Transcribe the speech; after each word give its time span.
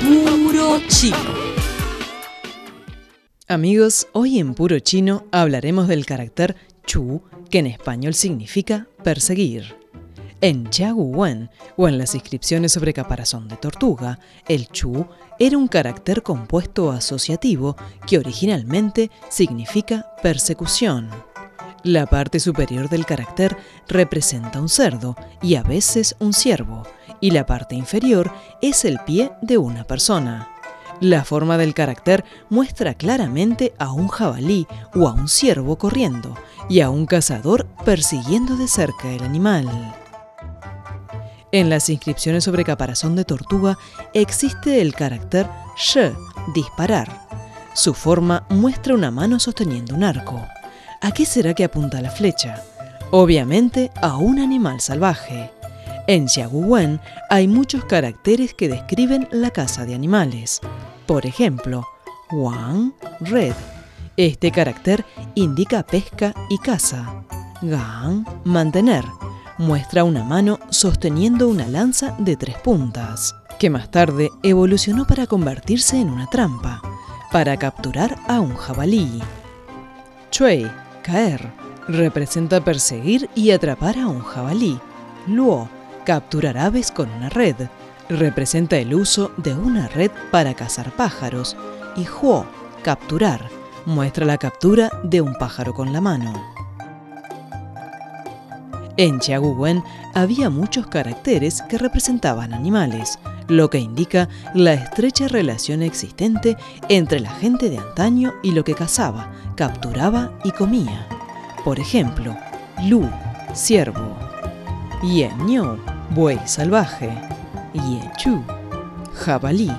puro 0.00 0.80
chino. 0.88 1.16
Amigos, 3.46 4.08
hoy 4.12 4.40
en 4.40 4.54
Puro 4.54 4.80
Chino 4.80 5.26
hablaremos 5.30 5.86
del 5.86 6.04
carácter 6.06 6.56
chu, 6.84 7.22
que 7.50 7.60
en 7.60 7.68
español 7.68 8.14
significa 8.14 8.88
perseguir. 9.04 9.79
En 10.42 10.70
Wen, 10.94 11.50
o 11.76 11.86
en 11.86 11.98
las 11.98 12.14
inscripciones 12.14 12.72
sobre 12.72 12.94
caparazón 12.94 13.46
de 13.48 13.56
tortuga, 13.56 14.18
el 14.48 14.68
chu 14.68 15.06
era 15.38 15.58
un 15.58 15.68
carácter 15.68 16.22
compuesto 16.22 16.92
asociativo 16.92 17.76
que 18.06 18.16
originalmente 18.16 19.10
significa 19.28 20.06
persecución. 20.22 21.10
La 21.82 22.06
parte 22.06 22.40
superior 22.40 22.88
del 22.88 23.04
carácter 23.04 23.54
representa 23.86 24.62
un 24.62 24.70
cerdo 24.70 25.14
y 25.42 25.56
a 25.56 25.62
veces 25.62 26.16
un 26.20 26.32
ciervo, 26.32 26.84
y 27.20 27.32
la 27.32 27.44
parte 27.44 27.74
inferior 27.74 28.32
es 28.62 28.86
el 28.86 28.98
pie 29.00 29.32
de 29.42 29.58
una 29.58 29.84
persona. 29.84 30.48
La 31.00 31.22
forma 31.24 31.58
del 31.58 31.74
carácter 31.74 32.24
muestra 32.48 32.94
claramente 32.94 33.74
a 33.78 33.92
un 33.92 34.08
jabalí 34.08 34.66
o 34.94 35.06
a 35.06 35.12
un 35.12 35.28
ciervo 35.28 35.76
corriendo 35.76 36.34
y 36.70 36.80
a 36.80 36.88
un 36.88 37.04
cazador 37.04 37.66
persiguiendo 37.84 38.56
de 38.56 38.68
cerca 38.68 39.10
el 39.10 39.22
animal. 39.22 39.68
En 41.52 41.68
las 41.68 41.88
inscripciones 41.88 42.44
sobre 42.44 42.64
caparazón 42.64 43.16
de 43.16 43.24
tortuga 43.24 43.76
existe 44.14 44.80
el 44.80 44.94
carácter 44.94 45.48
sh, 45.76 46.12
disparar. 46.54 47.26
Su 47.74 47.92
forma 47.92 48.46
muestra 48.50 48.94
una 48.94 49.10
mano 49.10 49.40
sosteniendo 49.40 49.94
un 49.94 50.04
arco. 50.04 50.40
¿A 51.00 51.10
qué 51.10 51.26
será 51.26 51.54
que 51.54 51.64
apunta 51.64 52.00
la 52.00 52.10
flecha? 52.10 52.62
Obviamente 53.10 53.90
a 54.00 54.16
un 54.16 54.38
animal 54.38 54.80
salvaje. 54.80 55.50
En 56.06 56.28
Xiaguwen 56.28 57.00
hay 57.28 57.48
muchos 57.48 57.84
caracteres 57.84 58.54
que 58.54 58.68
describen 58.68 59.28
la 59.32 59.50
caza 59.50 59.84
de 59.84 59.94
animales. 59.94 60.60
Por 61.06 61.26
ejemplo, 61.26 61.84
Wang, 62.30 62.92
red. 63.20 63.54
Este 64.16 64.52
carácter 64.52 65.04
indica 65.34 65.82
pesca 65.82 66.32
y 66.48 66.58
caza. 66.58 67.24
Gang, 67.60 68.24
mantener 68.44 69.04
muestra 69.60 70.04
una 70.04 70.24
mano 70.24 70.58
sosteniendo 70.70 71.46
una 71.46 71.68
lanza 71.68 72.14
de 72.18 72.34
tres 72.34 72.56
puntas, 72.56 73.36
que 73.58 73.68
más 73.68 73.90
tarde 73.90 74.30
evolucionó 74.42 75.06
para 75.06 75.26
convertirse 75.26 76.00
en 76.00 76.08
una 76.08 76.26
trampa, 76.28 76.80
para 77.30 77.58
capturar 77.58 78.16
a 78.26 78.40
un 78.40 78.54
jabalí. 78.54 79.20
Chui, 80.30 80.66
caer, 81.02 81.52
representa 81.86 82.64
perseguir 82.64 83.28
y 83.34 83.50
atrapar 83.50 83.98
a 83.98 84.06
un 84.06 84.20
jabalí. 84.20 84.80
Luo, 85.26 85.68
capturar 86.06 86.56
aves 86.56 86.90
con 86.90 87.10
una 87.10 87.28
red, 87.28 87.56
representa 88.08 88.78
el 88.78 88.94
uso 88.94 89.30
de 89.36 89.52
una 89.54 89.88
red 89.88 90.10
para 90.30 90.54
cazar 90.54 90.90
pájaros. 90.96 91.54
Y 91.96 92.06
Huo, 92.08 92.46
capturar, 92.82 93.50
muestra 93.84 94.24
la 94.24 94.38
captura 94.38 94.90
de 95.02 95.20
un 95.20 95.34
pájaro 95.34 95.74
con 95.74 95.92
la 95.92 96.00
mano. 96.00 96.59
En 99.00 99.18
Chiaguwen 99.18 99.82
había 100.12 100.50
muchos 100.50 100.86
caracteres 100.86 101.62
que 101.62 101.78
representaban 101.78 102.52
animales, 102.52 103.18
lo 103.48 103.70
que 103.70 103.78
indica 103.78 104.28
la 104.52 104.74
estrecha 104.74 105.26
relación 105.26 105.80
existente 105.80 106.58
entre 106.90 107.18
la 107.20 107.30
gente 107.30 107.70
de 107.70 107.78
antaño 107.78 108.34
y 108.42 108.50
lo 108.50 108.62
que 108.62 108.74
cazaba, 108.74 109.32
capturaba 109.56 110.32
y 110.44 110.50
comía. 110.50 111.08
Por 111.64 111.80
ejemplo, 111.80 112.36
Lu, 112.84 113.08
ciervo, 113.54 114.18
Niu, 115.46 115.78
buey 116.10 116.38
salvaje, 116.44 117.10
Chu, 118.18 118.44
jabalí, 119.14 119.72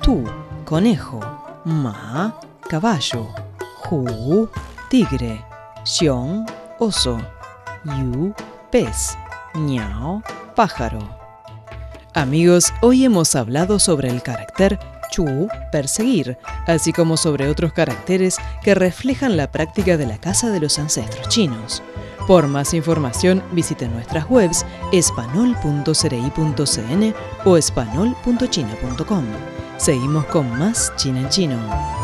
Tu, 0.00 0.24
conejo, 0.64 1.20
Ma, 1.66 2.40
caballo, 2.62 3.28
Hu, 3.90 4.48
tigre, 4.88 5.44
Xiong, 5.84 6.46
oso, 6.78 7.20
Yu, 7.84 8.32
pez, 8.74 9.16
ñao, 9.54 10.22
pájaro. 10.56 10.98
Amigos, 12.12 12.74
hoy 12.82 13.04
hemos 13.04 13.36
hablado 13.36 13.78
sobre 13.78 14.08
el 14.08 14.20
carácter 14.20 14.80
chu, 15.12 15.46
perseguir, 15.70 16.38
así 16.66 16.92
como 16.92 17.16
sobre 17.16 17.48
otros 17.48 17.72
caracteres 17.72 18.36
que 18.64 18.74
reflejan 18.74 19.36
la 19.36 19.52
práctica 19.52 19.96
de 19.96 20.06
la 20.06 20.18
caza 20.18 20.50
de 20.50 20.58
los 20.58 20.80
ancestros 20.80 21.28
chinos. 21.28 21.84
Por 22.26 22.48
más 22.48 22.74
información, 22.74 23.44
visite 23.52 23.86
nuestras 23.86 24.28
webs 24.28 24.66
espanol.cri.cn 24.90 27.14
o 27.44 27.56
espanol.china.com. 27.56 29.24
Seguimos 29.76 30.26
con 30.26 30.58
más 30.58 30.92
China 30.96 31.20
en 31.20 31.28
Chino. 31.28 32.03